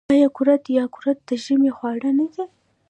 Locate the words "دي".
2.33-2.43